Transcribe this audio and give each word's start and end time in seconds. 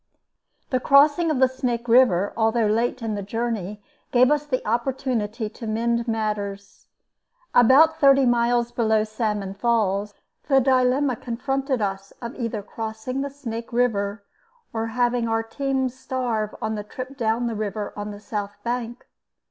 The 0.71 0.79
crossing 0.79 1.29
of 1.29 1.37
the 1.37 1.47
Snake 1.47 1.87
River, 1.87 2.33
although 2.35 2.65
late 2.65 3.03
in 3.03 3.13
the 3.13 3.21
journey, 3.21 3.83
gave 4.11 4.31
us 4.31 4.47
the 4.47 4.67
opportunity 4.67 5.47
to 5.47 5.67
mend 5.67 6.07
matters. 6.07 6.87
About 7.53 7.99
thirty 7.99 8.25
miles 8.25 8.71
below 8.71 9.03
Salmon 9.03 9.53
Falls 9.53 10.15
the 10.47 10.59
dilemma 10.59 11.15
confronted 11.15 11.83
us 11.83 12.13
of 12.19 12.33
either 12.33 12.63
crossing 12.63 13.21
the 13.21 13.29
Snake 13.29 13.71
River 13.71 14.23
or 14.73 14.87
having 14.87 15.27
our 15.27 15.43
teams 15.43 15.93
starve 15.99 16.55
on 16.63 16.73
the 16.73 16.83
trip 16.83 17.15
down 17.15 17.45
the 17.45 17.53
river 17.53 17.93
on 17.95 18.09
the 18.09 18.19
south 18.19 18.57
bank. 18.63 19.05